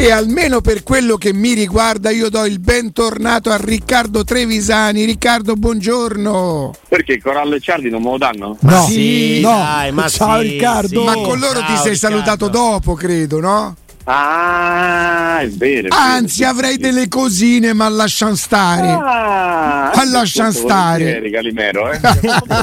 [0.00, 5.04] E almeno per quello che mi riguarda io do il bentornato a Riccardo Trevisani.
[5.04, 6.72] Riccardo, buongiorno.
[6.88, 8.56] Perché Corallo e Ciardi non me lo danno?
[8.60, 9.48] No, sì, no.
[9.50, 11.00] dai, ma Ciao sì, Riccardo.
[11.00, 11.04] sì.
[11.04, 11.96] Ma con loro ti Ciao, sei Riccardo.
[12.16, 13.74] salutato dopo, credo, no?
[14.04, 15.88] Ah, è vero.
[15.88, 16.78] è vero, Anzi, sì, avrei sì.
[16.78, 18.88] delle cosine, ma lasciamo stare.
[18.90, 21.20] Ah, Ma lasciam molto stare.
[21.20, 22.00] volentieri, Calimero, eh.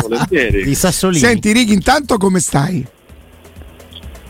[0.02, 0.64] Volentieri.
[0.64, 1.20] Di Sassolini.
[1.20, 2.88] Senti, Ricky, intanto come stai?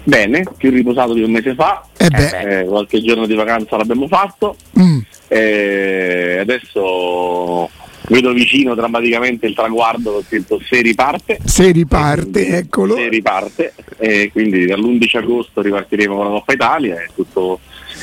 [0.06, 1.84] Bene, più riposato di un mese fa.
[1.98, 2.60] Eh.
[2.60, 4.56] Eh, qualche giorno di vacanza l'abbiamo fatto.
[4.80, 5.00] Mm.
[5.28, 7.70] Eh, adesso
[8.08, 11.40] vedo vicino drammaticamente il traguardo scritto se riparte.
[11.44, 12.96] Se riparte, eccolo.
[12.96, 13.74] Se riparte.
[13.98, 17.60] E quindi dall'11 agosto ripartiremo con la Coppa Italia e tutto,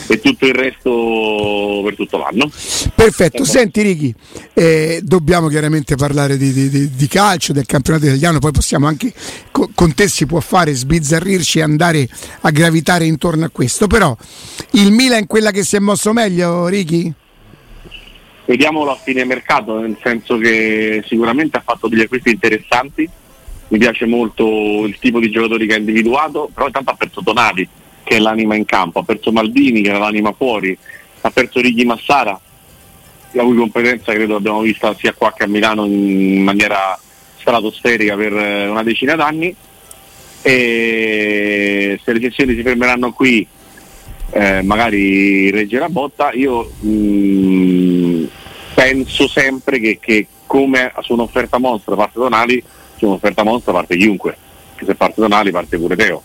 [0.08, 2.50] e tutto il resto per tutto l'anno.
[2.94, 4.14] Perfetto, senti Ricky,
[4.54, 9.12] eh, dobbiamo chiaramente parlare di, di- di- calcio, del campionato italiano, poi possiamo anche,
[9.50, 12.08] co- con te si può fare, sbizzarrirci e andare
[12.40, 14.16] a gravitare intorno a questo, però
[14.72, 17.12] il Milan è quella che si è mosso meglio, Ricky?
[18.44, 23.08] Vediamolo a fine mercato, nel senso che sicuramente ha fatto degli acquisti interessanti.
[23.68, 27.66] Mi piace molto il tipo di giocatori che ha individuato, però intanto ha perso Tonali,
[28.12, 30.76] che è l'anima in campo, ha perso Maldini, che era l'anima fuori,
[31.22, 32.38] ha perso Righi Massara,
[33.30, 36.98] la cui competenza credo abbiamo vista sia qua che a Milano in maniera
[37.38, 39.56] stratosferica per eh, una decina d'anni.
[40.42, 43.46] E se le sessioni si fermeranno qui,
[44.32, 48.24] eh, magari regge la botta, io mh,
[48.74, 52.62] penso sempre che, che come su un'offerta mostra parte Donali,
[52.96, 54.36] su un'offerta mostra parte chiunque,
[54.74, 56.22] che se parte Donali parte pure Teo,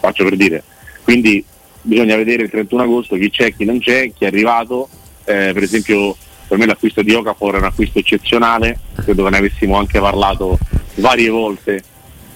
[0.00, 0.64] faccio per dire.
[1.10, 1.44] Quindi
[1.82, 4.88] bisogna vedere il 31 agosto chi c'è, chi non c'è, chi è arrivato,
[5.24, 6.16] Eh, per esempio
[6.46, 10.56] per me l'acquisto di Okafor è un acquisto eccezionale, credo che ne avessimo anche parlato
[10.96, 11.82] varie volte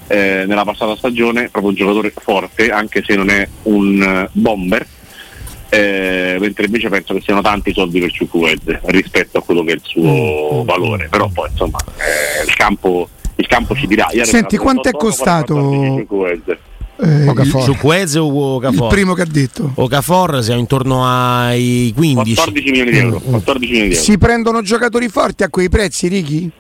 [0.09, 4.85] eh, nella passata stagione, proprio un giocatore forte, anche se non è un eh, bomber,
[5.69, 9.75] eh, mentre invece penso che siano tanti soldi per Ciucued rispetto a quello che è
[9.75, 14.09] il suo valore, però poi insomma eh, il, campo, il campo ci dirà.
[14.13, 15.55] Ieri Senti, quanto è costato?
[16.97, 17.23] 14 Ciucued.
[17.25, 17.61] Eh, Okafor.
[17.61, 18.89] il, Su Queze o il Okafor?
[18.89, 19.71] primo che ha detto.
[19.75, 22.35] Okafor siamo intorno ai 15.
[22.35, 24.05] 14 milioni di euro, 14 milioni di euro.
[24.05, 26.51] Si prendono giocatori forti a quei prezzi, Ricky?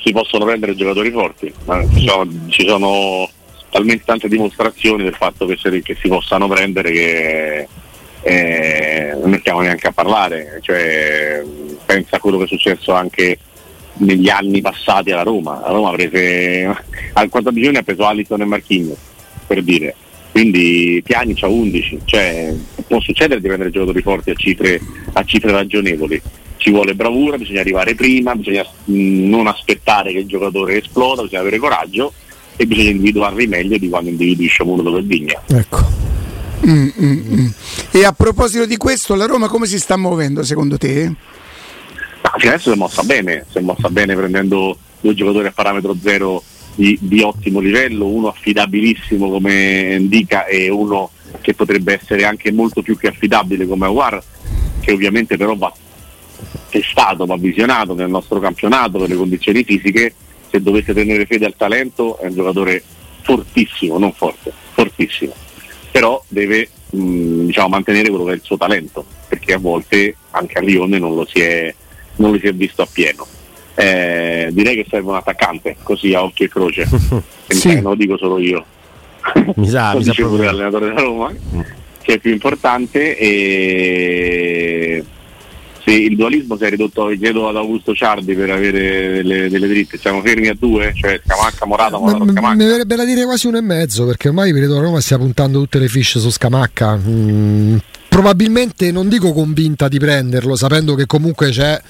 [0.00, 3.28] si possono prendere giocatori forti, ma ci sono, ci sono
[3.70, 7.68] talmente tante dimostrazioni del fatto che, se- che si possano prendere che
[8.22, 11.42] eh, non ne stiamo neanche a parlare, cioè,
[11.84, 13.38] pensa a quello che è successo anche
[13.94, 16.64] negli anni passati alla Roma, la Roma ha prese
[17.14, 18.96] al 14 giorni ha preso Alisson e Marchigno
[19.48, 19.96] per dire,
[20.30, 22.54] quindi Piani c'ha 11, cioè
[22.86, 24.80] può succedere di prendere giocatori forti a cifre,
[25.14, 26.22] a cifre ragionevoli,
[26.58, 31.40] ci vuole bravura, bisogna arrivare prima, bisogna mh, non aspettare che il giocatore esploda, bisogna
[31.40, 32.12] avere coraggio
[32.56, 35.42] e bisogna individuarli meglio di quando individui Sciamuro per Vigna.
[35.46, 35.86] Ecco.
[36.66, 37.46] Mm, mm, mm.
[37.92, 41.06] E a proposito di questo, la Roma come si sta muovendo secondo te?
[42.20, 45.52] Ma fino adesso si è mossa bene, si è mossa bene prendendo due giocatori a
[45.52, 46.42] parametro zero
[46.78, 52.82] di, di ottimo livello, uno affidabilissimo come Indica e uno che potrebbe essere anche molto
[52.82, 54.22] più che affidabile come Aguar,
[54.78, 55.72] che ovviamente però va
[56.70, 60.14] testato, va visionato nel nostro campionato per le condizioni fisiche,
[60.48, 62.80] se dovesse tenere fede al talento è un giocatore
[63.22, 65.34] fortissimo, non forte, fortissimo,
[65.90, 70.58] però deve mh, diciamo, mantenere quello che è il suo talento, perché a volte anche
[70.58, 71.74] a Lione non lo si è,
[72.16, 73.26] non lo si è visto appieno.
[73.80, 76.88] Eh, direi che serve un attaccante, così a occhio e croce,
[77.46, 77.74] E Sì.
[77.74, 78.64] non lo dico solo io,
[79.54, 80.50] Mi sa, lo mi sa dice pure proprio.
[80.50, 81.32] l'allenatore della Roma,
[82.02, 85.04] che è più importante e
[85.84, 89.96] sì, il dualismo si è ridotto, chiedo ad Augusto Ciardi per avere delle, delle dritte,
[89.96, 92.54] siamo fermi a due, cioè Scamacca, Morata, Ma- Morata, mi Scamacca.
[92.56, 95.60] mi verrebbe da dire quasi uno e mezzo perché ormai credo che Roma stia puntando
[95.60, 96.96] tutte le fiche su Scamacca.
[96.96, 97.76] Mm,
[98.18, 101.80] probabilmente non dico convinta di prenderlo, sapendo che comunque c'è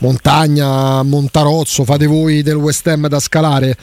[0.00, 3.74] Montagna, Montarozzo, fate voi del West Ham da scalare.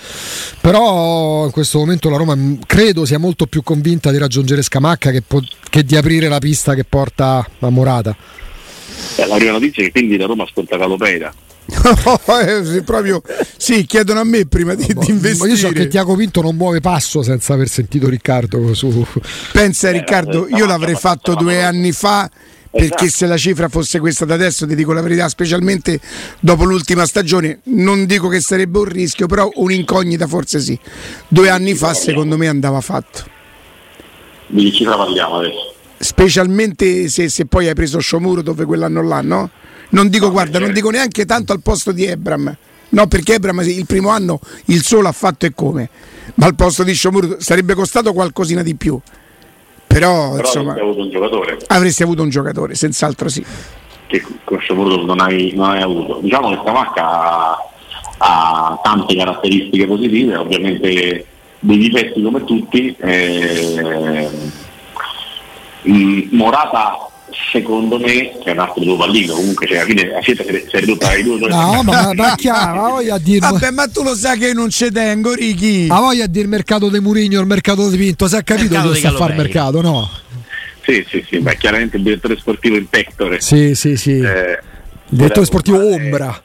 [0.61, 5.09] Però in questo momento la Roma mm, credo sia molto più convinta di raggiungere Scamacca
[5.09, 8.15] che, po- che di aprire la pista che porta a Morata.
[9.15, 11.33] Eh, la prima notizia è che quindi la Roma ascolta Calopeira.
[12.45, 13.21] Eh, proprio,
[13.57, 15.49] sì, chiedono a me prima di, di Ma investire.
[15.49, 19.05] io so che Tiago Pinto non muove passo senza aver sentito Riccardo su,
[19.51, 21.67] Pensa Eh, Riccardo, io no, l'avrei no, fatto no, due no, no.
[21.67, 22.29] anni fa
[22.69, 23.09] perché Esatto.
[23.09, 25.97] se la cifra fosse questa da adesso, ti dico la verità, specialmente
[26.41, 30.77] dopo l'ultima stagione, non dico che sarebbe un rischio, però un'incognita forse sì.
[31.27, 33.23] Due anni fa secondo me andava fatto.
[34.47, 35.73] Di che cifra parliamo adesso?
[35.97, 39.49] Specialmente se, se poi hai preso Sciomuro dove quell'anno là, no?
[39.89, 42.55] Non dico, guarda, non dico neanche tanto al posto di Ebram.
[42.89, 45.89] No, perché Ebram il primo anno il solo ha fatto e come.
[46.35, 48.99] Ma al posto di Sciomuro sarebbe costato qualcosina di più.
[49.85, 53.45] però, Però insomma avresti avuto un giocatore avresti avuto un giocatore, senz'altro sì.
[54.07, 56.19] che con modo non hai, non hai avuto.
[56.21, 57.57] Diciamo che Scamacca ha,
[58.17, 61.25] ha tante caratteristiche positive, ovviamente
[61.59, 62.95] dei difetti come tutti.
[62.99, 64.29] eh,
[65.87, 67.09] mm, Morata
[67.51, 70.49] secondo me che è un altro tuo pallino, comunque cioè, alla fine la scelta si
[70.49, 73.39] è ridotta ai due No, ma, ma chiaro, ma voglia dire.
[73.39, 75.87] Vabbè, ma tu lo sai che non ci tengo, Ricky.
[75.87, 78.97] Ma voglia dire il mercato di Murigno, il mercato di Pinto, si è capito di
[78.97, 80.09] sta a fare mercato, no?
[80.83, 83.41] Sì, sì, sì, beh, chiaramente il direttore sportivo in pectore.
[83.41, 84.19] Sì, sì, sì.
[84.19, 84.59] Eh,
[85.09, 86.43] il direttore sportivo eh, Ombra.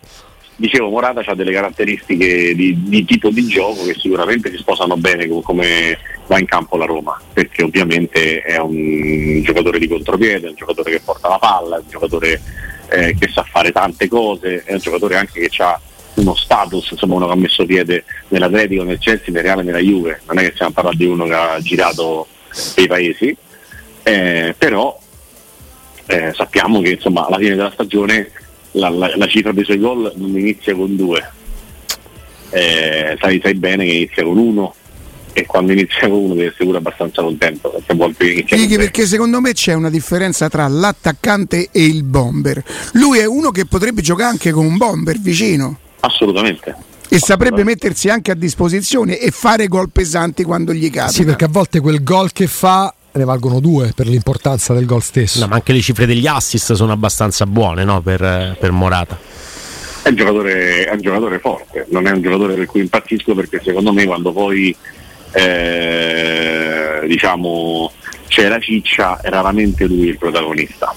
[0.60, 5.26] Dicevo, Morata ha delle caratteristiche di, di tipo di gioco che sicuramente si sposano bene
[5.26, 10.50] con come va in campo la Roma, perché ovviamente è un giocatore di contropiede, è
[10.50, 12.42] un giocatore che porta la palla, è un giocatore
[12.90, 15.80] eh, che sa fare tante cose, è un giocatore anche che ha
[16.16, 20.20] uno status, insomma uno che ha messo piede nell'Atletico, nel Chelsea, nel Reale, nella Juve,
[20.26, 22.26] non è che stiamo parlando di uno che ha girato
[22.74, 23.34] per i paesi,
[24.02, 25.00] eh, però
[26.04, 28.30] eh, sappiamo che insomma alla fine della stagione
[28.72, 31.28] la, la- la cifra dei suoi gol non inizia con due,
[32.50, 34.74] Eh, sai, sai bene che inizia con uno
[35.32, 37.70] e quando inizia con uno deve essere pure abbastanza contento
[38.76, 38.76] te.
[38.76, 42.62] perché secondo me c'è una differenza tra l'attaccante e il bomber.
[42.94, 46.74] Lui è uno che potrebbe giocare anche con un bomber vicino assolutamente
[47.08, 51.08] e saprebbe mettersi anche a disposizione e fare gol pesanti quando gli capita.
[51.08, 55.02] Sì, perché a volte quel gol che fa ne valgono due per l'importanza del gol
[55.02, 55.40] stesso.
[55.40, 59.18] No, ma anche le cifre degli assist sono abbastanza buone no, per, per Morata.
[60.02, 63.60] è un, giocatore, è un giocatore forte, non è un giocatore per cui impazzisco perché
[63.62, 64.74] secondo me quando poi
[65.32, 67.92] eh, diciamo
[68.26, 70.94] c'è la ciccia è raramente lui il protagonista,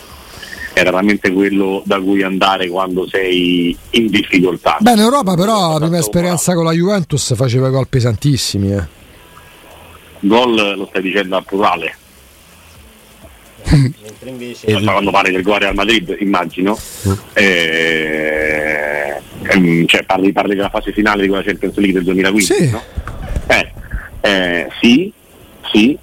[0.71, 4.77] è raramente quello da cui andare quando sei in difficoltà.
[4.79, 8.71] Beh, in Europa però la prima Tanto esperienza con la Juventus faceva gol pesantissimi.
[8.71, 9.01] Eh.
[10.19, 11.95] Gol lo stai dicendo al plurale,
[14.65, 16.77] E- quando parli del gol Real Madrid immagino,
[17.33, 22.69] eh, ehm, cioè parli, parli della fase finale di quella Champions League del 2015, Sì.
[22.69, 22.81] no?
[23.47, 23.71] Eh,
[24.21, 25.11] eh, sì,
[25.71, 25.97] sì,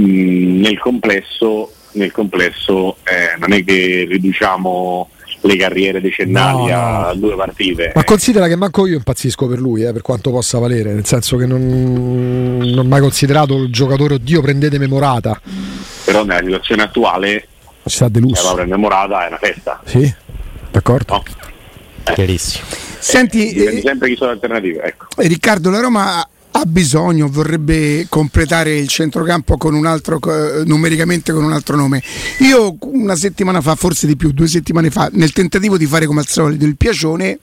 [0.00, 5.10] Mm, nel complesso, nel complesso eh, non è che riduciamo
[5.44, 7.06] le carriere decennali No, no.
[7.08, 7.92] a due partite.
[7.94, 11.36] Ma considera che manco io impazzisco per lui, eh, per quanto possa valere, nel senso
[11.36, 15.40] che non, non ho mai considerato il giocatore, oddio, prendetemi Morata.
[16.04, 17.46] Però nella situazione attuale
[17.84, 18.42] Ci sta la deluso.
[18.42, 19.80] Laura innamorata è una festa.
[19.84, 20.12] Sì,
[20.70, 21.14] d'accordo.
[21.14, 21.22] No?
[22.14, 22.64] Chiarissimo.
[22.98, 24.82] Senti, eh, sempre chi sono le alternative.
[24.82, 25.06] Ecco.
[25.16, 30.18] Riccardo, la Roma ha bisogno, vorrebbe completare il centrocampo con un altro,
[30.64, 32.02] numericamente con un altro nome.
[32.40, 36.20] Io una settimana fa, forse di più, due settimane fa, nel tentativo di fare come
[36.20, 37.38] al solito il piacione,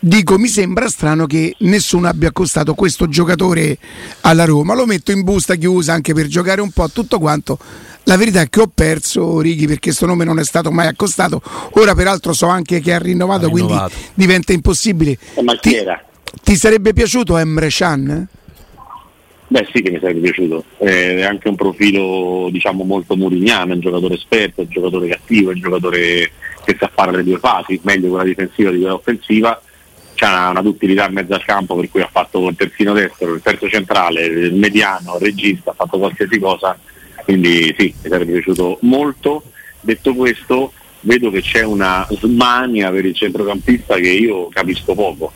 [0.00, 3.76] dico mi sembra strano che nessuno abbia accostato questo giocatore
[4.22, 4.74] alla Roma.
[4.74, 7.58] Lo metto in busta chiusa anche per giocare un po' tutto quanto.
[8.04, 11.42] La verità è che ho perso Righi perché questo nome non è stato mai accostato.
[11.72, 13.94] Ora peraltro so anche che ha rinnovato, Ha quindi rinnovato.
[14.14, 15.18] diventa impossibile.
[15.60, 15.76] Ti-
[16.42, 18.26] ti sarebbe piaciuto Emre Can?
[19.50, 23.74] Beh sì che mi sarebbe piaciuto, Eh, è anche un profilo diciamo molto murignano, è
[23.76, 26.30] un giocatore esperto, è un giocatore cattivo, è un giocatore
[26.64, 29.58] che sa fare le due fasi, meglio quella difensiva di quella offensiva,
[30.14, 33.40] c'ha una duttilità in mezzo al campo per cui ha fatto il terzino destro, il
[33.40, 36.78] terzo centrale, il mediano, il regista, ha fatto qualsiasi cosa,
[37.24, 39.44] quindi sì, mi sarebbe piaciuto molto.
[39.80, 45.32] Detto questo, vedo che c'è una smania per il centrocampista che io capisco poco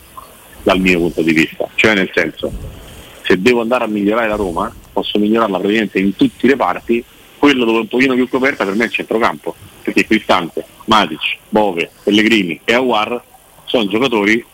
[0.61, 2.51] dal mio punto di vista, cioè nel senso
[3.23, 7.03] se devo andare a migliorare la Roma, posso migliorarla praticamente in tutte le parti,
[7.37, 11.37] quello dove è un pochino più coperta per me è il centrocampo, perché Cristante, Matic,
[11.49, 13.21] Bove, Pellegrini e Aguar
[13.65, 14.45] sono giocatori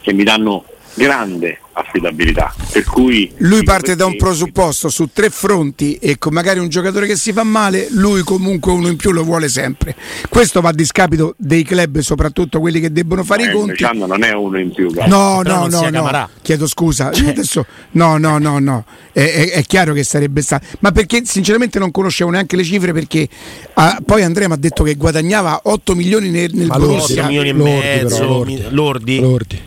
[0.00, 5.94] che mi danno grande affidabilità, per cui Lui parte da un presupposto su tre fronti
[5.94, 9.22] e con magari un giocatore che si fa male, lui comunque uno in più lo
[9.24, 9.94] vuole sempre.
[10.28, 13.70] Questo va a discapito dei club, soprattutto quelli che debbono fare i Eh, conti.
[13.70, 15.16] Luciano non è uno in più, guarda.
[15.16, 16.28] No, Però no, no, no.
[16.42, 17.06] Chiedo scusa.
[17.08, 18.84] Adesso, no, no, no, no.
[19.12, 20.66] È, è- è chiaro che sarebbe stato.
[20.80, 23.26] Ma perché sinceramente non conoscevo neanche le cifre perché
[23.74, 27.26] ah, poi Andrea mi ha detto che guadagnava 8 milioni nel, nel Ma Otto Borussia.
[27.26, 28.62] milioni e Lordi, mezzo, però, lordi.
[28.70, 29.20] lordi.
[29.20, 29.60] Lordi.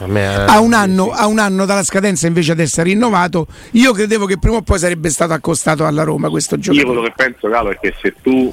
[0.00, 3.92] A eh, A un, anno, a un anno dalla scadenza invece ad essere rinnovato, io
[3.92, 6.86] credevo che prima o poi sarebbe stato accostato alla Roma questo Io giocatore.
[6.86, 8.52] quello che penso, Carlo, è che se tu,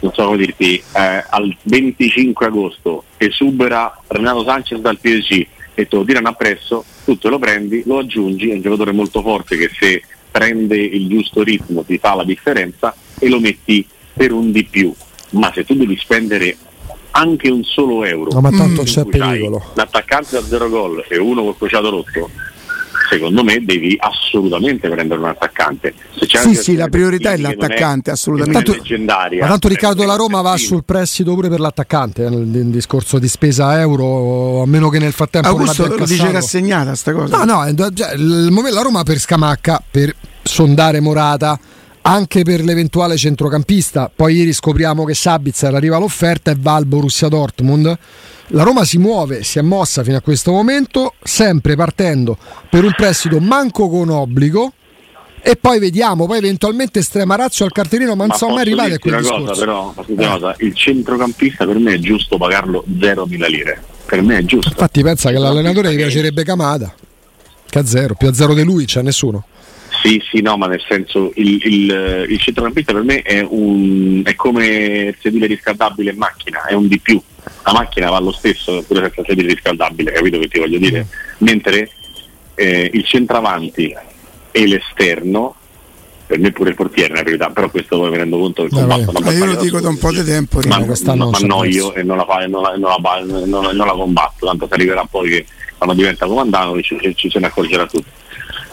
[0.00, 5.96] non so come dirti, eh, al 25 agosto esubera Renato Sanchez dal PSG e te
[5.96, 9.70] lo tirano appresso, tu te lo prendi, lo aggiungi, è un giocatore molto forte che
[9.72, 14.64] se prende il giusto ritmo ti fa la differenza e lo metti per un di
[14.64, 14.92] più.
[15.30, 16.56] Ma se tu devi spendere
[17.12, 19.62] anche un solo euro No, ma tanto in c'è pericolo.
[19.74, 22.30] l'attaccante da zero gol e uno col crociato rotto,
[23.10, 25.92] secondo me devi assolutamente prendere un attaccante.
[26.16, 28.58] Se c'è Sì, sì, la priorità è l'attaccante, assolutamente.
[28.58, 29.42] è Tanto- leggendaria.
[29.42, 33.18] Ma tanto Riccardo La Roma va sul prestito pure per l'attaccante, eh, nel, nel discorso
[33.18, 37.12] di spesa euro, a meno che nel frattempo Augusto non lo abbia dice rassegnata sta
[37.12, 37.36] cosa.
[37.36, 37.56] No, no,
[38.50, 41.58] momento- la Roma per Scamacca, per sondare Morata,
[42.02, 44.10] anche per l'eventuale centrocampista.
[44.14, 47.98] Poi ieri scopriamo che Sabitzer arriva all'offerta e va al Borussia Dortmund.
[48.48, 52.36] La Roma si muove, si è mossa fino a questo momento, sempre partendo
[52.68, 54.72] per un prestito manco con obbligo.
[55.44, 59.14] E poi vediamo, poi eventualmente estrema razzo al cartellino, ma posso mai arrivare a quel
[59.14, 59.46] una discorso.
[59.46, 63.82] cosa, però, una cosa, il centrocampista per me è giusto pagarlo 0.000 lire.
[64.06, 64.68] Per me è giusto.
[64.68, 66.94] Infatti pensa che l'allenatore gli piacerebbe Camada,
[67.68, 69.44] che a zero, più a zero di lui c'è nessuno.
[70.02, 74.34] Sì, sì, no, ma nel senso il, il, il centrocampista per me è, un, è
[74.34, 77.22] come il sedile riscaldabile in macchina, è un di più.
[77.64, 81.06] La macchina va lo stesso pure senza sedile riscaldabile, capito che ti voglio dire?
[81.38, 81.88] Mentre
[82.56, 83.94] eh, il centravanti
[84.50, 85.54] e l'esterno,
[86.26, 88.68] per me pure il portiere è una priorità, però questo poi mi rendo conto che
[88.68, 90.60] il combatto Ma io lo dico da un po' di tempo.
[90.66, 91.94] ma, quest'anno ma, c'è annoio prezzo.
[91.94, 95.04] e non la, fa- non la- non la- non- non la combatto, tanto si arriverà
[95.08, 95.46] poi che
[95.78, 98.10] quando diventa comandante ci, ci se ne accorgerà tutti.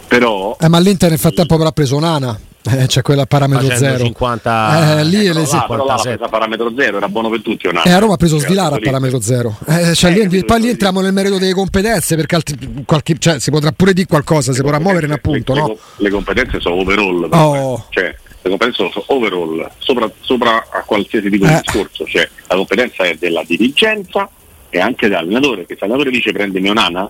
[0.10, 2.38] Però Eh, ma l'Inter nel frattempo avrà preso Nana,
[2.72, 4.04] eh, c'è quella a parametro zero.
[4.04, 6.10] 50 Eh, lì però le- là, però là l'ha 57.
[6.18, 7.68] presa a parametro zero, era buono per tutti.
[7.68, 7.84] o no?
[7.84, 9.56] E a Roma ha preso Svilara a lì- parametro zero.
[9.68, 13.18] Eh, cioè, lì- capito, poi lì lì- entriamo nel merito delle competenze perché altri- qualche-
[13.20, 15.68] cioè, si potrà pure dire qualcosa, si potrà muovere in appunto, le, no?
[15.68, 17.86] le, le competenze sono overall, Oh.
[17.90, 21.62] cioè le competenze sono overall, sopra, sopra a qualsiasi tipo di Eh.
[21.64, 24.28] discorso, cioè la competenza è della dirigenza
[24.72, 27.08] e anche dell'allenatore, che se l'allenatore dice prende Onana,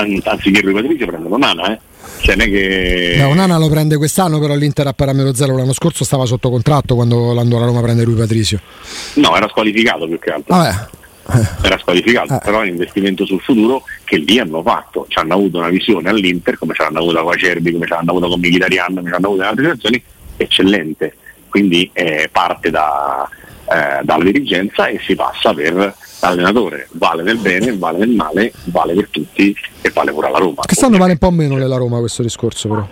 [0.00, 1.78] an- anziché Rui Patricio prende Onana, eh.
[2.20, 3.14] Cioè, non è che...
[3.18, 6.94] Beh, Onana lo prende quest'anno, però l'Inter a parametro zero l'anno scorso stava sotto contratto
[6.94, 8.60] quando andò la Roma prende lui Patrizio.
[9.14, 10.54] No, era squalificato più che altro.
[10.56, 10.88] Vabbè,
[11.62, 12.38] Era squalificato, Eh.
[12.42, 15.06] però è un investimento sul futuro che lì hanno fatto.
[15.08, 18.10] Ci hanno avuto una visione all'Inter, come ce l'hanno avuta con Acerbi, come ce l'hanno
[18.10, 20.02] avuta con Mkhitaryan, come ce l'hanno avuta in altre situazioni,
[20.36, 21.14] eccellente.
[21.48, 23.28] Quindi eh, parte da,
[23.70, 26.88] eh, dalla dirigenza e si passa per l'allenatore.
[26.92, 30.62] Vale nel bene, vale nel male, vale per tutti e vale pure alla Roma.
[30.66, 32.88] quest'anno vale un po' meno della Roma questo discorso però.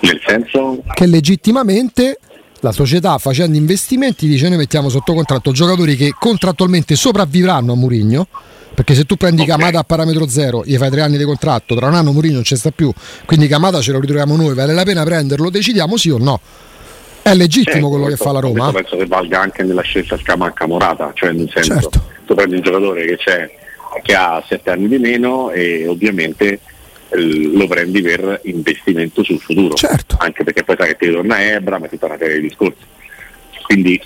[0.00, 2.18] Nel senso, Che legittimamente
[2.60, 8.26] la società facendo investimenti dice noi mettiamo sotto contratto giocatori che contrattualmente sopravvivranno a Murigno.
[8.74, 9.48] Perché se tu prendi Ok.
[9.48, 12.44] Camada a parametro zero, gli fai tre anni di contratto, tra un anno Murigno non
[12.44, 12.92] ci sta più,
[13.26, 16.38] quindi Camada ce lo ritroviamo noi, vale la pena prenderlo, decidiamo sì o no.
[17.30, 18.70] È legittimo eh, quello che questo- fa la Roma.
[18.70, 22.02] questo penso che valga anche nella scelta Scamacca Morata, cioè nel senso Certo.
[22.26, 23.50] tu prendi un giocatore che, c'è,
[24.02, 26.60] che ha sette anni di meno e ovviamente
[27.10, 29.74] eh, lo prendi per investimento sul futuro.
[29.74, 30.16] Certo.
[30.18, 32.82] Anche perché poi sai che ti ritorna Ebra, ma tutta una serie di discorsi.
[33.62, 34.00] Quindi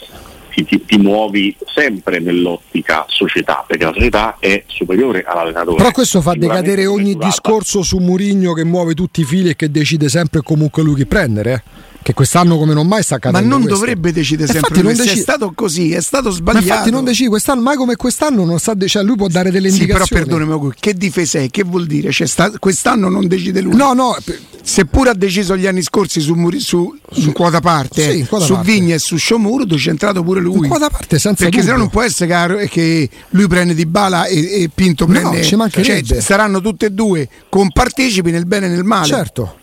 [0.55, 5.77] ti, ti- ti muovi sempre nell'ottica società, perché la società è superiore all'allenatore.
[5.77, 9.71] Però questo fa decadere ogni discorso su Murigno che muove tutti i fili e che
[9.71, 11.53] decide sempre comunque lui chi prendere.
[11.53, 11.91] eh.
[12.03, 13.49] Che quest'anno come non mai sta Ma accadendo.
[13.49, 13.79] non questo.
[13.79, 14.95] dovrebbe decidere sempre infatti lui.
[14.97, 16.65] Se decide- È stato così, è stato Ma sbagliato.
[16.67, 19.79] infatti non decide quest'anno, mai come quest'anno non sa cioè lui può dare delle Sì,
[19.87, 20.23] però indicazioni.
[20.25, 21.49] perdonami, Augusto, che difesa è?
[21.51, 22.11] Che vuol dire?
[22.11, 23.75] Cioè, sta- quest'anno non decide lui.
[23.77, 24.17] No, no,
[24.65, 28.55] Seppure ha deciso gli anni scorsi su, Muri- su, su quota parte, Sì, quota su
[28.55, 28.71] parte.
[28.71, 30.59] Vigna e su Sciomuro, c'è entrato pure lui.
[30.59, 31.83] In quota parte, senza Perché sennò dubbio.
[31.83, 35.43] non può essere caro che lui prende Di Bala e, e Pinto No, prende.
[35.43, 36.05] ci mancherebbe.
[36.05, 39.07] cioè, saranno tutte e due compartecipi nel bene e nel male.
[39.07, 39.57] certo.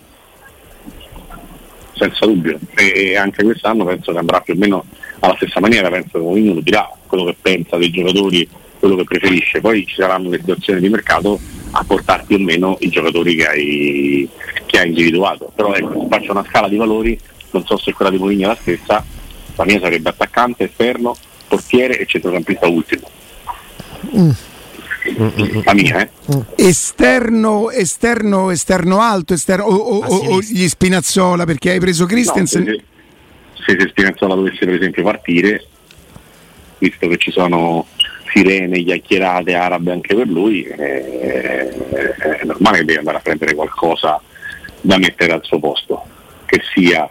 [1.99, 2.57] Senza dubbio.
[2.75, 4.85] E, anche quest'anno penso che andrà più o meno
[5.19, 8.47] alla stessa maniera, penso che ognuno dirà quello che pensa dei giocatori,
[8.79, 11.39] quello che preferisce, poi ci saranno le situazioni di mercato
[11.71, 14.29] a portare più o meno i giocatori che hai,
[14.65, 17.19] che hai individuato, però ecco, faccio una scala di valori,
[17.51, 19.05] non so se quella di Mourinho è la stessa,
[19.55, 21.15] la mia sarebbe attaccante, esterno,
[21.47, 23.09] portiere e centrocampista ultimo.
[25.63, 26.09] La mia, eh?
[26.55, 32.09] Esterno, esterno, esterno alto, esterno, o, o- o- o gli Spinazzola perché hai preso No,
[32.09, 32.65] Christensen.
[32.65, 32.83] se,
[33.65, 35.65] se, se Spinazzola dovesse per esempio partire,
[36.79, 37.85] visto che ci sono
[38.31, 41.69] sirene, chiacchierate arabe anche per lui, eh,
[42.17, 44.21] è normale che deve andare a prendere qualcosa
[44.81, 46.03] da mettere al suo posto,
[46.45, 47.09] che sia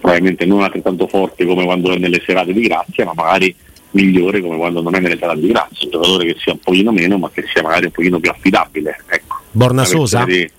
[0.00, 3.54] probabilmente non altrettanto forte come quando è nelle serate di grazia, ma magari
[3.92, 6.92] migliore come quando non è nelle serate di grazia, un giocatore che sia un pochino
[6.92, 8.96] meno, ma che sia magari un pochino più affidabile.
[9.08, 9.36] Ecco.
[9.50, 10.24] Borna Sosa?
[10.24, 10.50] di-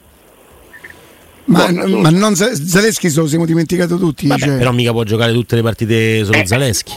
[1.45, 4.27] Ma, ma non Zaleschi se lo siamo dimenticato tutti.
[4.27, 4.57] Vabbè, cioè.
[4.57, 6.45] però mica può giocare tutte le partite solo Eh.
[6.45, 6.93] Zaleschi.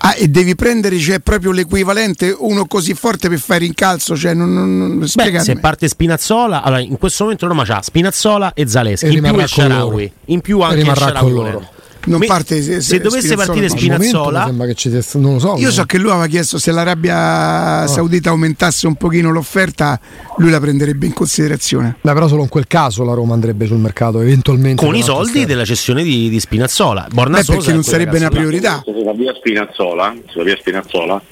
[0.00, 4.16] Ah, e devi prendere cioè, proprio l'equivalente, uno così forte per fare incalzo.
[4.16, 8.54] Cioè, non, non, non Beh, se parte Spinazzola, allora in questo momento Roma c'ha Spinazzola
[8.54, 10.10] e Zaleschi, E in più rimarrà il con Sharawi, loro.
[10.26, 11.58] in più anche il rimarrà Sharawi con volendo.
[11.58, 11.70] loro.
[12.06, 15.56] Non parte se se, dovesse partire Spinazzola- che ci sia- non lo so.
[15.58, 15.72] Io no?
[15.72, 20.00] so che lui aveva chiesto se l'Arabia Saudita aumentasse un pochino l'offerta,
[20.38, 21.96] lui la prenderebbe in considerazione.
[22.00, 24.84] Beh, però solo in quel caso la Roma andrebbe sul mercato, eventualmente.
[24.84, 25.46] con i soldi esterno.
[25.48, 27.08] della cessione di, di Spinazzola.
[27.12, 28.82] Borna Beh, Sosa perché non sarebbe una priorità.
[28.84, 31.22] Se va via Spinazzola, se va via Spinazzola,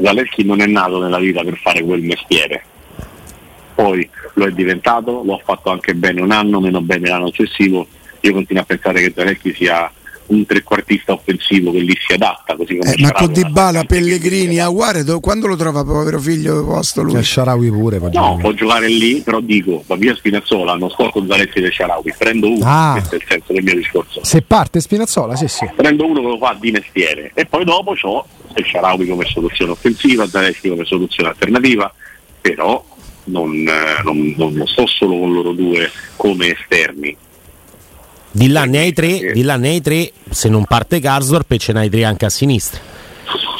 [0.00, 2.64] Zaleschi non è nato nella vita per fare quel mestiere.
[3.74, 7.86] Poi lo è diventato, lo ha fatto anche bene un anno, meno bene l'anno successivo.
[8.20, 9.90] Io continuo a pensare che Zaleschi sia
[10.32, 13.42] un trequartista offensivo che lì si adatta, così come Eh, ma con Sharawi.
[13.44, 17.16] Dybala, Pellegrini, Aguare, do- quando lo trova povero figlio posto lui?
[17.16, 17.98] E Sharawi pure.
[17.98, 18.40] poi No, gioca.
[18.40, 22.48] può giocare lì, però dico, va via Spinazzola, non sto con Zaleschi del Sharawi, prendo
[22.50, 22.92] uno, Ah.
[22.92, 24.24] questo è il senso del mio discorso.
[24.24, 25.68] Se parte Spinazzola, sì, sì.
[25.76, 30.26] prendo uno che lo fa di mestiere e poi dopo ho Sharawi come soluzione offensiva,
[30.28, 31.92] Zaleschi come soluzione alternativa,
[32.40, 32.84] però
[33.24, 37.16] non, eh, non- non- non sto solo con loro due come esterni.
[38.32, 41.58] Di là ne hai tre, di là ne hai tre, se non parte Karsdorp e
[41.58, 42.80] ce n'hai tre anche a sinistra.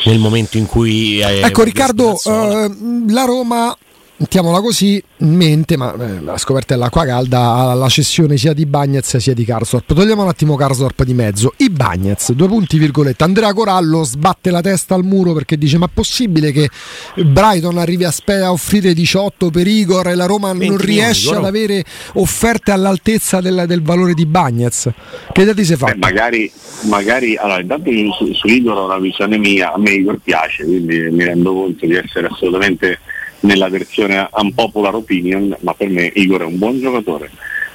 [0.04, 2.70] Nel momento in cui eh, Ecco Riccardo, eh,
[3.08, 3.76] la Roma,
[4.22, 8.66] mettiamola così, in mente, ma eh, la scoperta dell'acqua calda, ha la cessione sia di
[8.66, 9.92] Bagnez sia di Karsdorp.
[9.92, 11.54] Togliamo un attimo Karsdorp di mezzo.
[11.56, 13.24] I Bagnez, due punti virgolette.
[13.24, 16.70] Andrea Corallo sbatte la testa al muro perché dice ma è possibile che
[17.16, 21.34] Brighton arrivi a, spe- a offrire 18 per Igor e la Roma 20 non riesce
[21.34, 24.88] ad avere offerte all'altezza del, del valore di Bagnez?
[25.32, 25.96] Che idea ti sei Beh, fatta?
[25.98, 26.50] magari,
[26.82, 30.64] magari allora, intanto io su, su Igor ho una visione mia, a me Igor piace,
[30.64, 33.00] quindi mi rendo conto di essere assolutamente
[33.42, 37.30] nella versione unpopular opinion, ma per me Igor è un buon giocatore,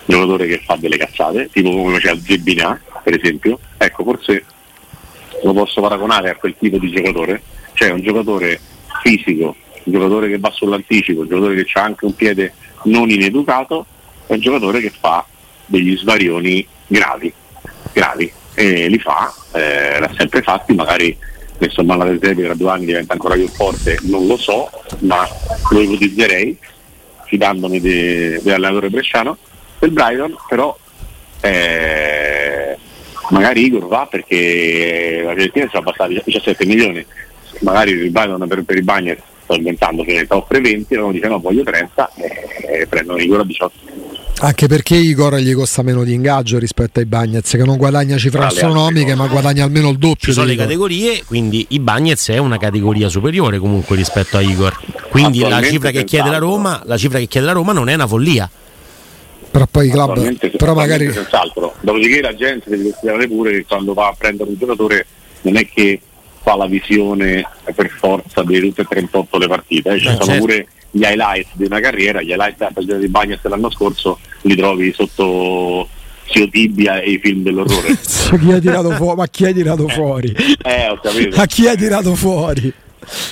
[0.05, 4.45] un giocatore che fa delle cazzate, tipo come faceva Zebina, per esempio, ecco forse
[5.43, 7.41] lo posso paragonare a quel tipo di giocatore,
[7.73, 8.59] cioè un giocatore
[9.01, 13.85] fisico, un giocatore che va sull'anticipo, un giocatore che ha anche un piede non ineducato,
[14.25, 15.25] è un giocatore che fa
[15.65, 17.31] degli svarioni gravi,
[17.91, 21.15] gravi, e li fa, eh, l'ha sempre fatti, magari
[21.59, 24.69] messo a mano del Zepi tra due anni diventa ancora più forte, non lo so,
[24.99, 25.27] ma
[25.71, 26.57] lo ipotizzerei,
[27.25, 29.37] fidandomi de- dell'allenatore bresciano,
[29.79, 30.77] del Brighton, però
[31.41, 32.77] eh,
[33.29, 37.05] magari Igor va perché la Fiorentina ci ha passato 17 milioni,
[37.61, 41.27] magari il Brighton per, per i Bagnets sto inventando che offre 20, e uno dice
[41.27, 42.11] no voglio 30
[42.67, 43.75] e prendono Igor a 18.
[44.39, 48.37] Anche perché Igor gli costa meno di ingaggio rispetto ai Bagnets, che non guadagna cifre
[48.37, 50.27] Tra astronomiche, ma guadagna almeno il doppio.
[50.27, 50.65] ci sono le Igor.
[50.65, 54.77] categorie, quindi i Bagnets è una categoria superiore comunque rispetto a Igor.
[55.09, 56.55] Quindi la cifra che chiede la senz'altro.
[56.55, 58.49] Roma, la cifra che chiede la Roma non è una follia.
[59.49, 61.73] Però poi i club, però magari senz'altro.
[61.79, 65.05] Dopodiché la gente deve considerare pure che quando va a prendere un giocatore
[65.41, 65.99] non è che
[66.47, 69.99] fa la visione per forza di tutte e 38 le partite, eh.
[69.99, 70.39] ci Eh, sono certo.
[70.39, 74.55] pure gli highlights di una carriera, gli highlights della stagione di Bagnets dell'anno scorso li
[74.55, 75.89] trovi sotto
[76.29, 77.97] Zio Tibia e i film dell'orrore.
[77.99, 79.17] chi ha tirato fuori?
[79.17, 80.33] Ma chi ha tirato fuori?
[80.63, 81.35] eh, ho capito.
[81.35, 82.73] Ma chi ha tirato fuori?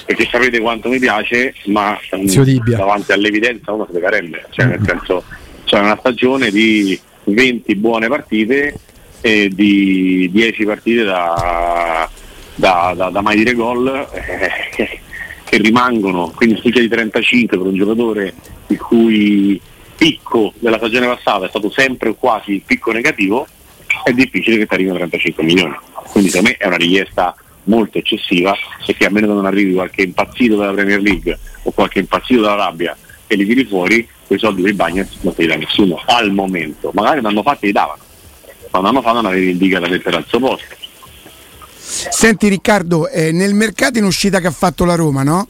[0.06, 2.78] perché sapete quanto mi piace, ma mm, Zio Tibia.
[2.78, 5.24] davanti all'evidenza uno si rende, cioè nel senso
[5.66, 8.78] c'è una stagione di 20 buone partite
[9.22, 12.10] e di 10 partite da,
[12.56, 14.52] da, da- da mai dire gol eh,
[15.44, 18.34] che, rimangono, quindi spicchia di 35 per un giocatore
[18.68, 19.62] il cui
[19.96, 23.48] picco della stagione passata è stato sempre o quasi il picco negativo,
[24.04, 25.76] è difficile che ti arrivino 35 milioni.
[26.12, 29.74] Quindi secondo me è una richiesta molto eccessiva e che a meno che non arrivi
[29.74, 32.96] qualche impazzito dalla Premier League o qualche impazzito dall'Arabia
[33.28, 36.92] e li tiri fuori, quei soldi dei Bagnets non te li dà nessuno al momento.
[36.94, 38.02] Magari un anno fa te li davano,
[38.72, 40.76] ma un anno fa non avevi il Dica da mettere al suo posto.
[41.86, 45.48] Senti Riccardo, eh, nel mercato in uscita che ha fatto la Roma, no?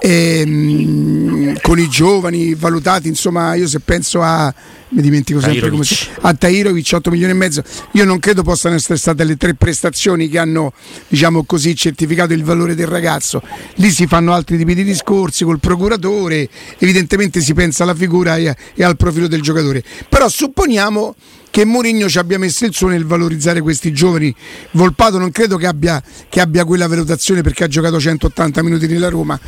[0.00, 4.52] Ehm, con i giovani valutati, insomma, io se penso a
[4.88, 8.76] mi dimentico sempre come si a Tairovic 8 milioni e mezzo, io non credo possano
[8.76, 10.72] essere state le tre prestazioni che hanno,
[11.08, 13.42] diciamo così, certificato il valore del ragazzo.
[13.76, 18.54] Lì si fanno altri tipi di discorsi col procuratore, evidentemente si pensa alla figura e,
[18.74, 19.82] e al profilo del giocatore.
[20.08, 21.14] Però supponiamo
[21.50, 24.34] che Mourinho ci abbia messo il suo nel valorizzare questi giovani.
[24.72, 29.08] Volpato non credo che abbia, che abbia quella valutazione perché ha giocato 180 minuti nella
[29.08, 29.38] Roma,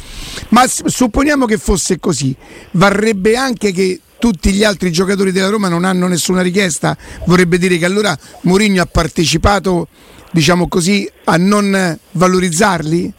[0.51, 2.35] ma supponiamo che fosse così,
[2.73, 7.79] varrebbe anche che tutti gli altri giocatori della Roma non hanno nessuna richiesta, vorrebbe dire
[7.79, 9.89] che allora Mourinho ha partecipato,
[10.33, 13.13] diciamo così, a non valorizzarli?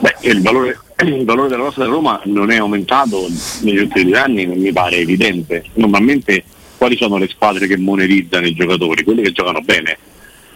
[0.00, 3.28] Beh, il valore, il valore della della Roma non è aumentato
[3.60, 5.64] negli ultimi anni, non mi pare evidente.
[5.74, 6.44] Normalmente
[6.80, 9.04] quali sono le squadre che monetizzano i giocatori?
[9.04, 9.98] Quelle che giocano bene.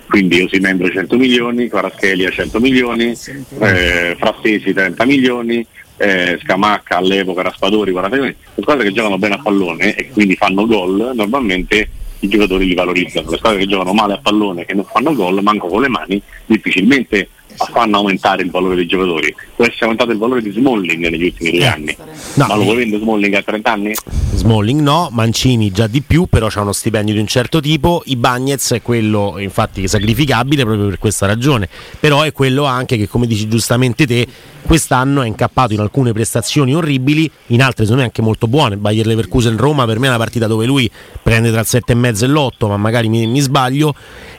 [0.08, 3.14] Quindi Osimembro 100 milioni, Kvaratskhelia 100 milioni,
[3.60, 5.66] eh, Frattesi 30 milioni,
[5.98, 8.36] eh, Scamacca all'epoca Raspadori 40 milioni.
[8.54, 12.74] Le squadre che giocano bene a pallone e quindi fanno gol normalmente i giocatori li
[12.74, 13.28] valorizzano.
[13.28, 16.22] Le squadre che giocano male a pallone, che non fanno gol, manco con le mani,
[16.46, 19.34] difficilmente fanno aumentare il valore dei giocatori.
[19.54, 21.96] Può essere aumentato il valore di Smalling negli ultimi due anni.
[22.34, 22.64] No, Ma lo eh.
[22.64, 23.94] vuoi vendere Smalling a 30 anni?
[24.34, 28.02] Smalling no, Mancini già di più, però c'ha uno stipendio di un certo tipo.
[28.06, 31.68] I Bagnets è quello infatti sacrificabile proprio per questa ragione.
[32.00, 34.26] Però è quello anche che, come dici giustamente te,
[34.66, 38.76] quest'anno è incappato in alcune prestazioni orribili, in altre secondo me anche molto buone.
[38.76, 40.90] Bayer Leverkusen Roma per me è una partita dove lui
[41.22, 43.94] prende tra il 7,5 e l'8, ma magari mi, mi sbaglio.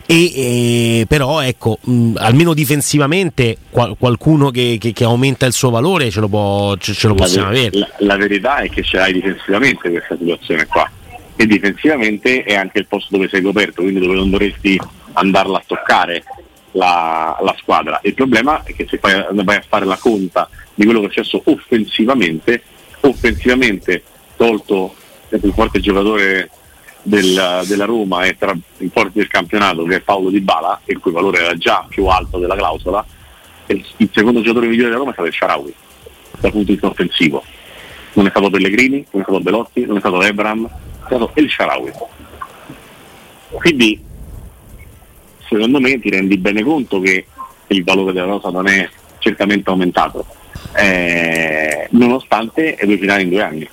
[0.08, 5.72] E, e- però ecco, mh, almeno difensivamente qual- qualcuno che, che- che aumenta il suo
[5.72, 7.92] valore ce lo, può, ce, ce lo possiamo la, ver- avere.
[8.00, 10.90] la- la verità è che ce l'hai difensivamente questa situazione qua.
[11.38, 14.80] E difensivamente è anche il posto dove sei coperto, quindi dove non dovresti
[15.14, 16.24] andarla a toccare
[16.74, 18.00] la, la squadra.
[18.04, 21.42] Il problema è che se vai a fare la conta di quello che è successo
[21.46, 22.62] offensivamente,
[23.02, 24.04] offensivamente
[24.38, 24.94] tolto
[25.30, 26.50] il più forte giocatore
[27.06, 31.00] del- della Roma e tra i forti del campionato che è Paolo Di Bala, il
[31.00, 33.06] cui valore era già più alto della clausola,
[33.68, 35.74] e il, il secondo giocatore migliore della Roma è stato il Sharawi
[36.40, 37.44] dal punto di vista offensivo.
[38.14, 41.50] Non è stato Pellegrini, non è stato Belotti, non è stato Ebram, è stato El
[41.50, 41.92] Sharawi.
[43.52, 44.04] Quindi
[45.48, 47.26] secondo me ti rendi bene conto che
[47.68, 48.90] il valore della rosa non è
[49.20, 50.26] certamente aumentato,
[50.76, 53.70] eh, nonostante è due finali in due anni.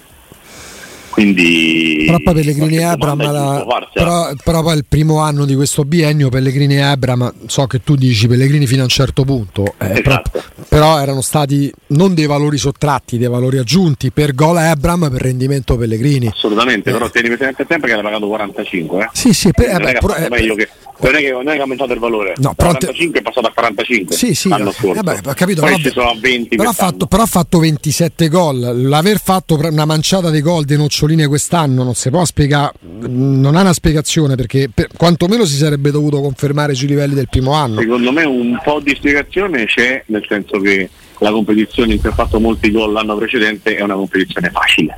[1.13, 5.85] Quindi Però poi Pellegrini e Abram, la- però, però poi il primo anno di questo
[5.85, 10.01] biennio Pellegrini e Abram, so che tu dici Pellegrini fino a un certo punto, eh,
[10.01, 10.43] però, Esatto.
[10.69, 15.77] però erano stati non dei valori sottratti, dei valori aggiunti per gol Abram per rendimento
[15.77, 16.29] Pellegrini.
[16.29, 16.93] Assolutamente, Eh.
[16.95, 19.03] però tieni presente a tempo che era pagato 45.
[19.03, 19.09] Eh?
[19.13, 20.69] Sì, sì, per- eh, beh, però- fatto eh, meglio che,
[21.11, 23.23] non, è che, non è che ha aumentato il valore, No, però te- 45 è
[23.23, 25.03] passato a 45 Sì, sì, l'anno eh, scorso.
[25.03, 28.89] vabbè, ho capito, poi però- a 20 però ha, fatto, però ha fatto 27 gol,
[28.89, 32.73] l'aver fatto una manciata di gol di noccioline quest'anno non si può spiegare,
[33.09, 37.53] non ha una spiegazione perché per- quantomeno si sarebbe dovuto confermare sui livelli del primo
[37.53, 37.81] anno.
[37.81, 40.89] Secondo me un po' di spiegazione c'è, nel senso che
[41.19, 44.97] la competizione in cui ha fatto molti gol l'anno precedente è una competizione facile.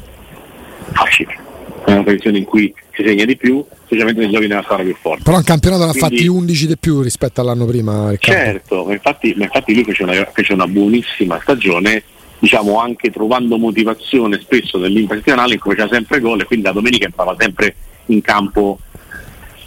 [0.92, 1.36] Facile.
[1.84, 4.96] È una competizione in cui si segna di più, specialmente nei giochi nella squadra più
[4.98, 5.22] forte.
[5.22, 8.14] Però in campionato ne ha Quindi- fatti 11 di più rispetto all'anno prima.
[8.18, 12.02] Certo, ma infatti, ma infatti lui fece una, fece una buonissima stagione,
[12.38, 17.04] diciamo anche trovando motivazione spesso nell'infazionale in cui faceva sempre gol e quindi la domenica
[17.06, 17.74] entrava sempre
[18.06, 18.78] in campo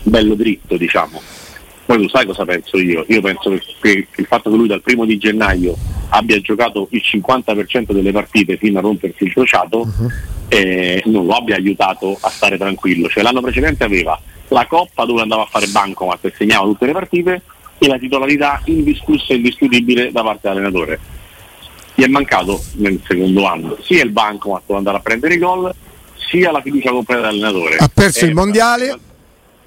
[0.03, 1.21] bello dritto, diciamo.
[1.85, 3.05] Poi tu sai cosa penso io?
[3.07, 5.75] Io penso che, il fatto che lui dal primo di gennaio
[6.09, 9.87] abbia giocato il 50% delle partite fino a rompersi il crociato
[10.49, 13.07] eh, non lo abbia aiutato a stare tranquillo.
[13.09, 16.93] Cioè, l'anno precedente aveva la Coppa dove andava a fare bancomat e segnava tutte le
[16.93, 17.41] partite
[17.77, 20.99] e la titolarità indiscussa e indiscutibile da parte dell'allenatore.
[21.95, 25.73] Gli è mancato nel secondo anno sia il bancomat dove andare a prendere i gol,
[26.29, 27.75] sia la fiducia completa dell'allenatore.
[27.77, 28.99] Ha perso Eh, il mondiale.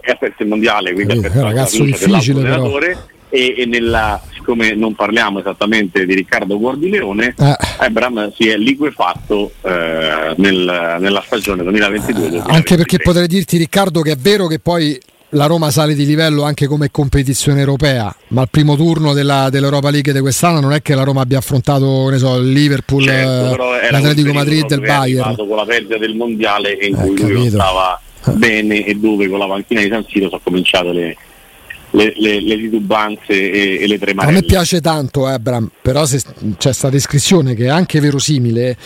[0.01, 3.55] e ha perso il mondiale, quindi Eh, ha perso la fiducia difficile, dell'altro allenatore e,
[3.59, 7.57] e nella, siccome non parliamo esattamente di Riccardo Guardileone, Eh.
[7.85, 14.12] Ebram si è liquefatto eh, nel- nella stagione 2022 Anche perché potrei dirti Riccardo che
[14.12, 14.98] è vero che poi
[15.35, 19.88] la Roma sale di livello anche come competizione europea, ma al primo turno della- dell'Europa
[19.90, 23.79] League di quest'anno non è che la Roma abbia affrontato ne so, il Liverpool, Certo,
[23.81, 25.37] eh, l'Atletico Madrid e il Bayern.
[25.37, 28.00] con la perdita del mondiale in Eh, cui lui stava
[28.35, 31.16] bene e dove con la panchina di San Siro sono cominciate le,
[31.92, 34.33] le, le- le titubanze e, e le A tremarelle.
[34.40, 38.76] me piace tanto Ebram, però se c'è questa descrizione che è anche verosimile,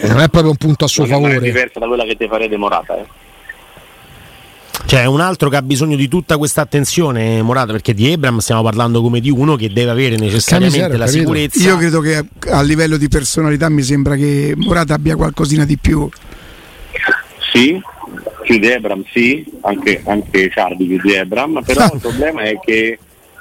[0.00, 1.40] eh, non è proprio un punto a suo Non è- favore.
[1.40, 2.96] diversa da quella che ti farete Morata.
[2.98, 3.04] Eh.
[4.86, 8.62] C'è un altro che ha bisogno di tutta questa attenzione, Morata, perché di Ebram stiamo
[8.62, 11.18] parlando come di uno che deve avere necessariamente ho la capito.
[11.18, 11.68] sicurezza.
[11.68, 16.08] Io credo che a livello di personalità mi sembra che Morata abbia qualcosina di più.
[17.52, 17.80] Sì,
[18.54, 22.98] di Ebram sì, anche, anche Ciardi di Ebram, però il problema è che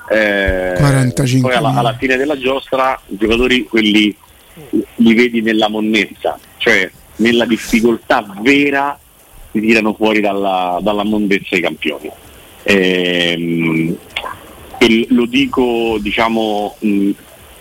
[0.10, 4.16] eh, 45 poi alla, alla fine della giostra i giocatori quelli
[4.96, 8.98] li vedi nella monnezza, cioè nella difficoltà vera
[9.52, 12.10] si tirano fuori dalla, dalla mondezza i campioni.
[12.64, 13.96] Ehm,
[14.78, 17.10] e lo dico diciamo mh,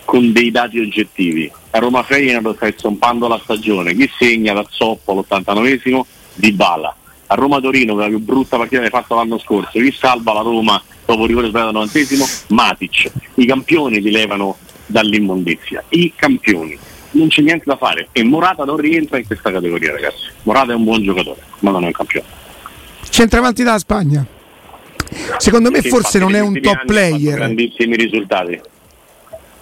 [0.05, 1.51] con dei dati oggettivi.
[1.71, 6.03] A Roma Feyenoord sta zompando la stagione, chi segna da Zoppo all'89esimo?
[6.35, 6.95] Di Bala.
[7.27, 9.93] A Roma Torino, che è la più brutta partita che hai fatto l'anno scorso, chi
[9.93, 12.45] salva la Roma dopo rigore sbagliato al 90esimo?
[12.49, 13.11] Matic.
[13.35, 14.57] I campioni li levano
[14.87, 15.83] dall'immondizia.
[15.91, 16.77] I campioni.
[17.13, 20.31] Non c'è niente da fare e Morata non rientra in questa categoria, ragazzi.
[20.43, 22.27] Morata è un buon giocatore, ma non è un campione.
[23.09, 24.27] Centravanti dalla Spagna.
[25.39, 27.37] Secondo me forse non è un top player.
[27.37, 28.61] Grandissimi risultati.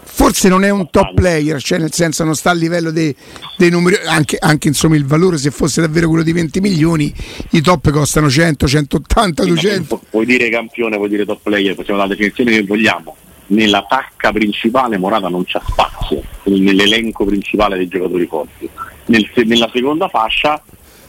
[0.04, 3.14] Forse non è un top player, cioè nel senso non sta a livello dei,
[3.56, 7.12] dei numeri, anche, anche, insomma il valore se fosse davvero quello di 20 milioni,
[7.50, 10.00] i top costano 100, 180, 200.
[10.10, 13.16] Puoi dire campione, puoi dire top player, possiamo dare la definizione che vogliamo.
[13.48, 18.68] Nella tacca principale Morata non c'è spazio, nell'elenco principale dei giocatori forti.
[19.06, 20.62] Nel, nella seconda fascia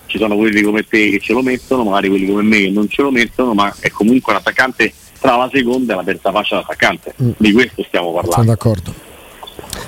[0.08, 2.88] ci sono quelli come te che ce lo mettono, magari quelli come me che non
[2.90, 6.58] ce lo mettono, ma è comunque un attaccante tra la seconda e la terza fascia
[6.58, 7.16] d'attaccante.
[7.24, 7.32] Mm.
[7.38, 8.36] Di questo stiamo parlando.
[8.36, 8.94] Sono d'accordo.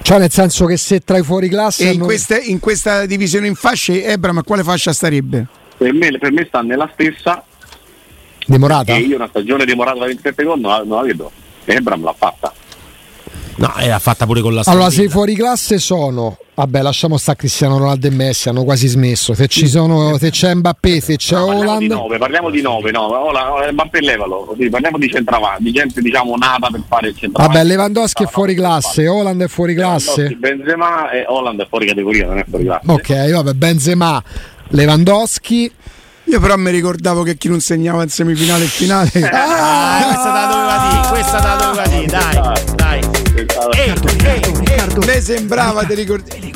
[0.02, 1.84] Cioè nel senso che se tra i fuori classe...
[1.84, 2.06] E in, hanno...
[2.06, 5.46] queste, in questa divisione in fasce, Ebram a quale fascia starebbe?
[5.78, 7.44] Per me, per me sta nella stessa.
[8.46, 8.94] Di Morata?
[8.94, 11.32] E io una stagione di Morata da 27 gol non, non la vedo.
[11.66, 12.54] Ebram l'ha fatta.
[13.58, 17.18] No, e l'ha fatta pure con la Allora, se i fuori classe sono Vabbè, lasciamo
[17.18, 19.34] stare Cristiano Ronaldo e Messi, hanno quasi smesso.
[19.34, 22.10] Se, ci sono, se c'è Mbappé, se c'è no, Holland.
[22.10, 23.10] Di parliamo di 9, no,
[23.74, 24.56] Mbappé levalo.
[24.72, 27.58] parliamo di centravanti, di gente diciamo nata per fare il centravanti.
[27.58, 30.34] Vabbè, Lewandowski è fuori classe, Holland è fuori classe.
[30.40, 32.90] Benzema e Holland è fuori categoria, non è fuori classe.
[32.90, 34.24] Ok, vabbè, Benzema,
[34.70, 35.72] Lewandowski.
[36.28, 39.10] Io però mi ricordavo che chi non segnava in semifinale e finale.
[39.30, 43.16] ah, questa da doveva dire, questa da doveva dire, dai, dai.
[44.86, 46.52] Riccardo, me sembrava di ricordare.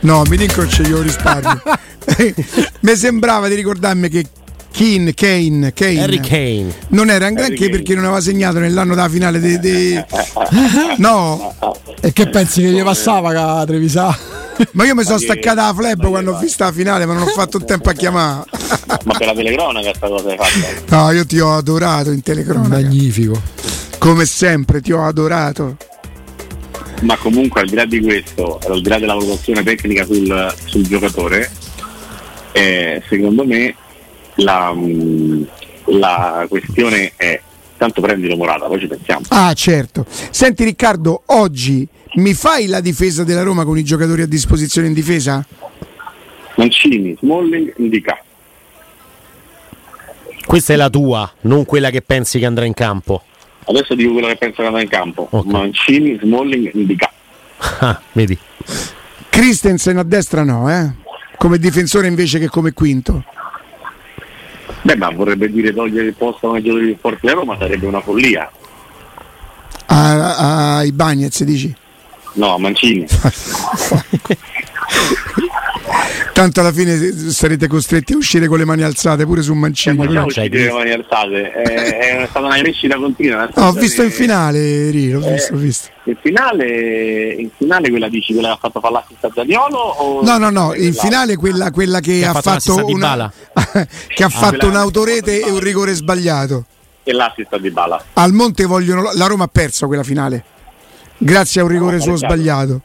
[0.00, 1.62] No, Milinkovic io risparmio.
[2.80, 4.26] mi sembrava di ricordarmi che
[4.70, 6.74] Kane, Kane, Kane, Harry Kane.
[6.88, 10.06] non era un granché perché non aveva segnato nell'anno della finale de, de...
[10.98, 11.54] no.
[12.00, 14.34] E che pensi che gli passava a Trevisà
[14.72, 17.26] ma io mi sono staccata la fleb quando ho visto la finale ma non ho
[17.26, 18.44] fatto il tempo a chiamare.
[19.04, 22.68] Ma per la telecronaca questa cosa hai fatto no io ti ho adorato in telecronaca.
[22.68, 23.40] Magnifico.
[23.98, 25.76] Come sempre ti ho adorato
[27.02, 30.86] ma comunque al di là di questo, al di là della valutazione tecnica sul, sul
[30.86, 31.50] giocatore,
[32.52, 33.74] eh, secondo me
[34.36, 35.42] la, mm,
[35.86, 37.40] la, questione è
[37.76, 39.22] tanto prendi la morata, poi ci pensiamo.
[39.28, 40.06] Ah certo.
[40.08, 44.94] Senti Riccardo, oggi mi fai la difesa della Roma con i giocatori a disposizione in
[44.94, 45.46] difesa?
[46.56, 48.18] Mancini, Smalling, Indica.
[50.46, 53.22] Questa è la tua, non quella che pensi che andrà in campo.
[53.68, 55.26] Adesso dico quello che penso che andrà in campo.
[55.30, 55.50] Okay.
[55.50, 57.10] Mancini, Smalling, Indica.
[57.80, 58.38] Ah, vedi.
[59.28, 60.90] Christensen a destra no, eh?
[61.36, 63.24] Come difensore invece che come quinto.
[64.82, 68.00] Beh, ma vorrebbe dire togliere il posto a un giocatore più forte Roma sarebbe una
[68.00, 68.50] follia.
[69.86, 71.74] Ai Bagnets dici?
[72.34, 73.06] No, a Mancini.
[76.32, 76.98] Tanto alla fine
[77.30, 80.04] sarete costretti a uscire con le mani alzate pure su Mancini.
[80.04, 83.48] Eh, non uscire con le mani alzate, è, è stata una crescita continua.
[83.54, 85.88] No, ho visto in finale, Ri, l'ho visto, ho visto.
[86.04, 90.20] In finale, in finale quella dici quella che ha fatto fare l'assist a Zaniolo?
[90.22, 93.32] no, no, no, in finale quella, quella che, che, ha fatto, fatto una,
[94.06, 96.64] che ha ah, fatto un'autorete e un rigore sbagliato.
[97.02, 98.02] E l'assist di Bala.
[98.14, 100.44] Al Monte vogliono la Roma ha perso quella finale
[101.18, 102.80] grazie a un rigore suo sbagliato.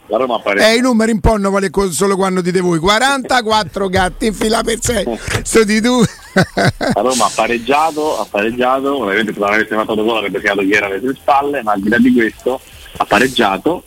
[0.58, 4.64] Eh, i numeri un po' non vale solo quando dite voi 44 gatti in fila
[4.64, 6.04] per 6 sto di tu.
[6.34, 10.72] La Roma ha pareggiato ha pareggiato ovviamente se non avesse fatto gol avrebbe creato chi
[10.72, 12.62] era alle sue spalle ma al di là di questo
[12.98, 13.84] ha pareggiato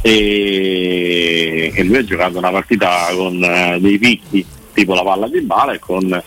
[0.00, 5.40] e, e lui ha giocato una partita con uh, dei picchi tipo la palla di
[5.40, 6.22] bala e con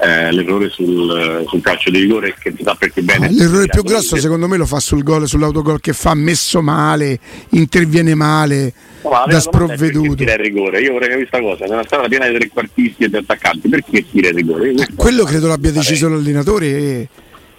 [0.00, 3.26] eh, l'errore sul, sul, calcio di rigore che ti sa perché bene.
[3.26, 7.18] Ah, l'errore più grosso secondo me lo fa sul gol, sull'autogol che fa messo male,
[7.50, 10.14] interviene male, no, da sprovveduto.
[10.14, 13.16] Tira il rigore, io vorrei capire questa cosa, nella strada piena di trequartisti e di
[13.16, 14.70] attaccanti, perché tira il rigore?
[14.70, 17.08] Eh, quello credo l'abbia deciso l'allenatore e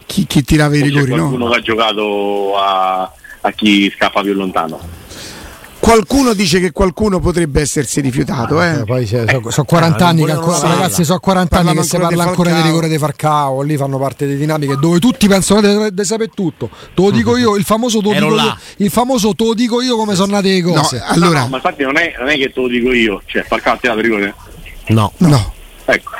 [0.06, 1.52] chi, chi tirava i rigori, qualcuno no?
[1.52, 4.98] che ha giocato a, a chi scappa più lontano.
[5.89, 8.62] Qualcuno dice che qualcuno potrebbe essersi rifiutato.
[8.62, 8.82] Eh.
[8.82, 12.25] Eh, poi sono so 40 anni che ancora, ragazzi, sono 40 anni che si parla
[12.25, 13.63] ancora di rigore di Farcao.
[13.63, 16.69] Lì fanno parte di dinamiche dove tutti pensano di sapere tutto.
[16.93, 19.82] Te lo dico io, il famoso te lo dico io, il famoso te lo dico
[19.82, 20.97] io come sono nate le cose.
[20.97, 23.23] No, allora, no, no, ma infatti non è, non è, che te lo dico io,
[23.25, 24.36] cioè Farcao ha tirato rigore.
[24.89, 25.54] No, no.
[25.91, 26.12] Ecco,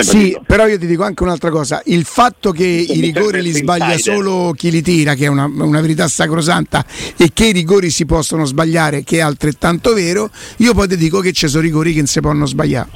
[0.00, 3.96] sì, però io ti dico anche un'altra cosa: il fatto che i rigori li sbaglia
[3.98, 6.84] solo chi li tira, che è una, una, verità sacrosanta,
[7.16, 11.20] e che i rigori si possono sbagliare, che è altrettanto vero, io poi ti dico
[11.20, 12.88] che ci sono rigori che non si possono sbagliare.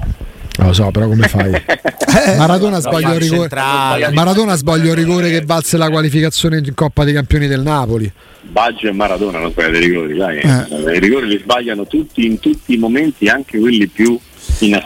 [0.57, 1.51] Lo so, però come fai?
[2.37, 3.49] Maradona sbaglia il rigore.
[4.13, 8.11] Maradona sbaglia il rigore che valse la qualificazione in Coppa dei Campioni del Napoli.
[8.43, 10.39] Baggio e Maradona non sbagliano i rigori, dai.
[10.39, 10.97] Eh.
[10.97, 14.19] I rigori li sbagliano tutti in tutti i momenti, anche quelli più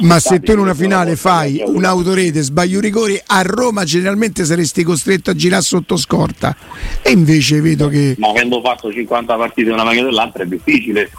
[0.01, 4.83] ma se tu in una finale fai un'autorete, sbagli un rigore, a Roma generalmente saresti
[4.83, 6.57] costretto a girare sotto scorta.
[7.03, 8.15] E invece vedo che.
[8.19, 11.11] Ma avendo fatto 50 partite una meglio dell'altra è difficile.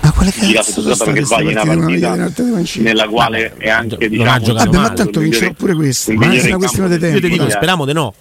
[0.00, 2.32] Ma quale cazzo sono perché sbagli una partita
[2.80, 6.12] nella quale è anche diciamo, Vabbè, ma tanto vincerò pure questo.
[6.12, 7.16] Ma è una questione di tempo.
[7.16, 8.14] Io ti dico, speriamo di no.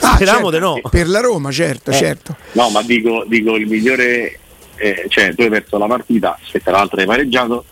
[0.00, 0.80] Ah, speriamo certo, di no.
[0.88, 2.36] Per la Roma, certo, eh, certo.
[2.52, 4.38] No, ma dico, dico il migliore
[4.78, 7.64] eh, cioè tu hai perso la partita e tra l'altro hai pareggiato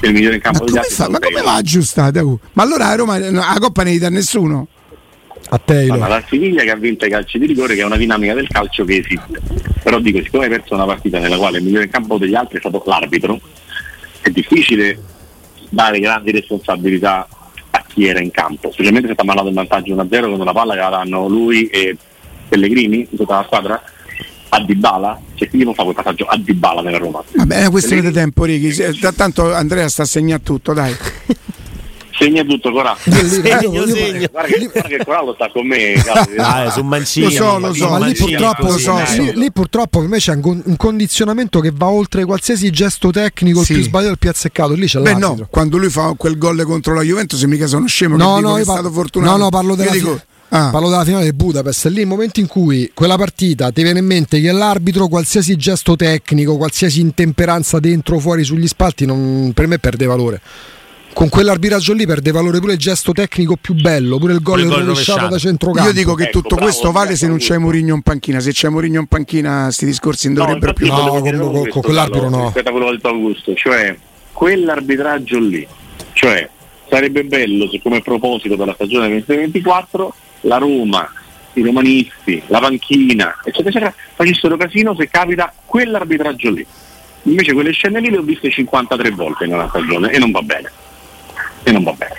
[0.00, 0.96] è il migliore in campo Ma degli come, altri.
[0.96, 1.08] fa?
[1.10, 2.18] Ma come va aggiustate?
[2.20, 2.38] uh?
[2.52, 4.66] Ma allora a Roma la Coppa ne dà nessuno?
[5.52, 5.98] A Taylor.
[5.98, 8.46] Ma la Siviglia che ha vinto i calci di rigore che è una dinamica del
[8.48, 9.40] calcio che esiste.
[9.82, 12.56] Però dico, siccome hai perso una partita nella quale il migliore in campo degli altri
[12.56, 13.40] è stato l'arbitro,
[14.20, 14.98] è difficile
[15.68, 17.26] dare grandi responsabilità
[17.70, 20.52] a chi era in campo, specialmente se ti ha mandato in vantaggio 1-0 con una
[20.52, 21.96] palla che la danno lui e
[22.48, 23.82] Pellegrini in tutta la squadra
[24.50, 27.22] a Dybala, cioè chi non fa quel passaggio a Dybala nella Roma?
[27.34, 28.74] Va bene, è questione di tempo, Righi.
[29.16, 30.94] Tanto Andrea sta a segnare tutto, dai.
[32.20, 32.94] Segna tutto Corà.
[33.04, 34.26] Io Segno, io- io- segno.
[34.30, 35.94] Guarda che, guarda che Corallo sta con me.
[36.36, 37.24] Ah, su Mancini.
[37.26, 40.34] Lo so, lo so, ma lì purtroppo, lo so, lì, lì purtroppo per me c'è
[40.34, 43.72] un, un condizionamento che va oltre qualsiasi gesto tecnico, Sì.
[43.72, 44.74] il più sbagliato, il più azzeccato.
[44.74, 45.34] Lì c'è Beh, l'arbitro.
[45.34, 48.16] no, quando lui fa quel gol contro la Juventus, mica sono scemo.
[48.18, 49.36] che No, dico no, che io è par- stato fortunato.
[49.38, 51.86] no, no, parlo della, Io fi- dico, ah, parlo della finale del Budapest.
[51.86, 55.96] Lì il momento in cui quella partita ti viene in mente che l'arbitro, qualsiasi gesto
[55.96, 60.40] tecnico, qualsiasi intemperanza dentro o fuori sugli spalti, non- per me perde valore.
[61.12, 65.26] Con quell'arbitraggio lì perde valore pure il gesto tecnico più bello, pure il gol rovesciato
[65.26, 65.88] da centrocampo.
[65.88, 67.58] io dico che Ecco, tutto bravo, questo vale se non c'è.
[67.58, 68.38] Mourinho in panchina.
[68.38, 70.86] Se c'è Mourinho in panchina, sti discorsi non No, dovrebbero più.
[70.86, 72.44] No, con- con- con quell'arbitro no.
[72.44, 73.96] rispetto a quello detto Augusto, cioè
[74.32, 75.66] quell'arbitraggio lì,
[76.12, 76.48] cioè
[76.88, 81.10] sarebbe bello se come proposito per la stagione 2024 la Roma,
[81.54, 86.66] i romanisti, la panchina, eccetera, eccetera, facessero casino se capita quell'arbitraggio lì.
[87.24, 90.40] Invece quelle scene lì le ho viste 53 volte in una stagione e non va
[90.42, 90.70] bene.
[91.62, 92.16] E non va bene.